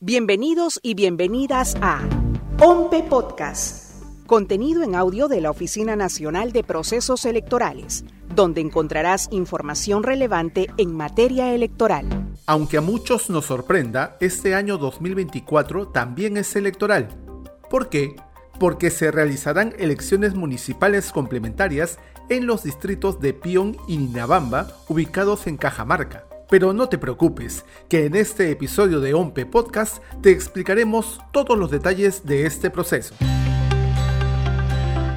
[0.00, 2.08] Bienvenidos y bienvenidas a
[2.60, 10.04] OMPE Podcast, contenido en audio de la Oficina Nacional de Procesos Electorales, donde encontrarás información
[10.04, 12.06] relevante en materia electoral.
[12.46, 17.08] Aunque a muchos nos sorprenda, este año 2024 también es electoral.
[17.68, 18.14] ¿Por qué?
[18.60, 25.56] Porque se realizarán elecciones municipales complementarias en los distritos de Pion y Ninabamba, ubicados en
[25.56, 26.28] Cajamarca.
[26.50, 31.70] Pero no te preocupes, que en este episodio de OMPE Podcast te explicaremos todos los
[31.70, 33.14] detalles de este proceso.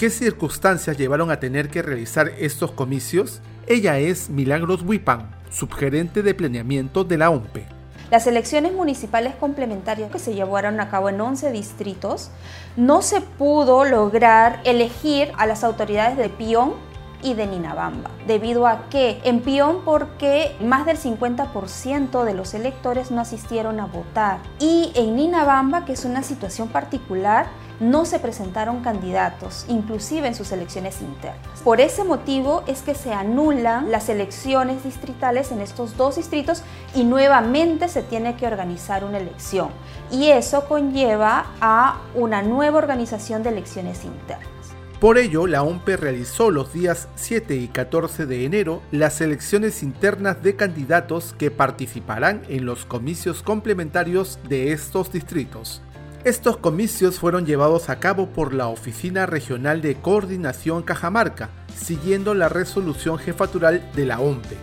[0.00, 3.40] ¿Qué circunstancias llevaron a tener que realizar estos comicios?
[3.68, 7.66] Ella es Milagros Wipan, subgerente de planeamiento de la OMPE.
[8.10, 12.30] Las elecciones municipales complementarias que se llevaron a cabo en 11 distritos,
[12.76, 16.74] no se pudo lograr elegir a las autoridades de Pion
[17.22, 18.10] y de Ninabamba.
[18.26, 23.86] ¿Debido a que En Pion porque más del 50% de los electores no asistieron a
[23.86, 24.38] votar.
[24.58, 27.46] Y en Ninabamba, que es una situación particular,
[27.82, 31.60] no se presentaron candidatos, inclusive en sus elecciones internas.
[31.64, 36.62] Por ese motivo es que se anulan las elecciones distritales en estos dos distritos
[36.94, 39.70] y nuevamente se tiene que organizar una elección.
[40.12, 44.48] Y eso conlleva a una nueva organización de elecciones internas.
[45.02, 50.44] Por ello, la OMPE realizó los días 7 y 14 de enero las elecciones internas
[50.44, 55.82] de candidatos que participarán en los comicios complementarios de estos distritos.
[56.22, 62.48] Estos comicios fueron llevados a cabo por la Oficina Regional de Coordinación Cajamarca, siguiendo la
[62.48, 64.56] resolución jefatural de la OMPE.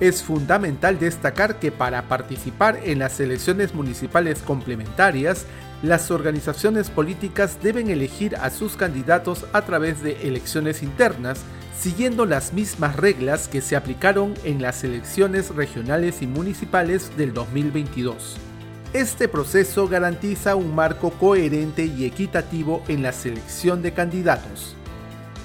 [0.00, 5.46] Es fundamental destacar que para participar en las elecciones municipales complementarias
[5.84, 11.40] las organizaciones políticas deben elegir a sus candidatos a través de elecciones internas,
[11.78, 18.36] siguiendo las mismas reglas que se aplicaron en las elecciones regionales y municipales del 2022.
[18.94, 24.76] Este proceso garantiza un marco coherente y equitativo en la selección de candidatos.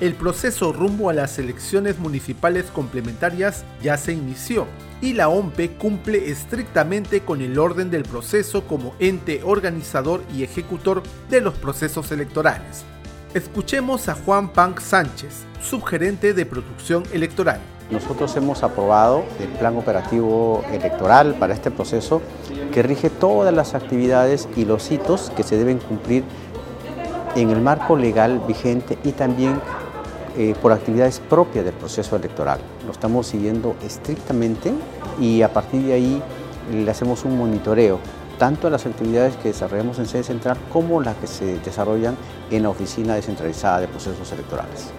[0.00, 4.66] El proceso rumbo a las elecciones municipales complementarias ya se inició
[5.00, 11.02] y la OMPE cumple estrictamente con el orden del proceso como ente organizador y ejecutor
[11.28, 12.84] de los procesos electorales.
[13.34, 17.60] Escuchemos a Juan Pank Sánchez, subgerente de producción electoral.
[17.90, 22.20] Nosotros hemos aprobado el plan operativo electoral para este proceso
[22.72, 26.24] que rige todas las actividades y los hitos que se deben cumplir
[27.36, 29.60] en el marco legal vigente y también
[30.36, 32.60] eh, por actividades propias del proceso electoral.
[32.84, 34.72] Lo estamos siguiendo estrictamente
[35.20, 36.22] y a partir de ahí
[36.72, 38.00] le hacemos un monitoreo
[38.38, 42.16] tanto a las actividades que desarrollamos en sede central como las que se desarrollan
[42.50, 44.90] en la Oficina Descentralizada de Procesos Electorales.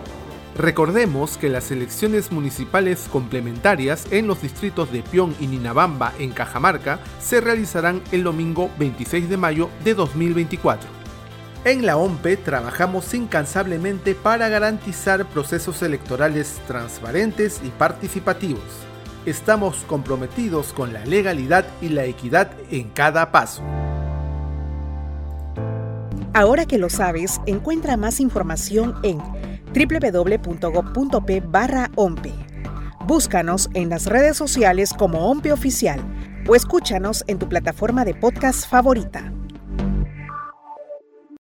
[0.58, 7.00] Recordemos que las elecciones municipales complementarias en los distritos de Pion y Ninabamba en Cajamarca
[7.20, 10.97] se realizarán el domingo 26 de mayo de 2024.
[11.68, 18.64] En la OMPE trabajamos incansablemente para garantizar procesos electorales transparentes y participativos.
[19.26, 23.64] Estamos comprometidos con la legalidad y la equidad en cada paso.
[26.34, 29.18] Ahora que lo sabes, encuentra más información en
[29.74, 31.44] www.gov.p
[31.98, 32.34] OMPE.
[33.06, 36.00] Búscanos en las redes sociales como OMPE Oficial
[36.48, 39.34] o escúchanos en tu plataforma de podcast favorita.